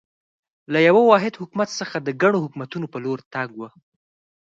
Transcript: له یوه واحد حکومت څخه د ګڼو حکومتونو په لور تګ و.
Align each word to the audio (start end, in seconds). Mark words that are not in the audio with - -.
له 0.71 0.79
یوه 0.87 1.01
واحد 1.09 1.33
حکومت 1.41 1.69
څخه 1.79 1.97
د 2.01 2.09
ګڼو 2.21 2.43
حکومتونو 2.45 2.85
په 2.93 2.97
لور 3.03 3.19
تګ 3.33 3.49
و. 3.59 3.61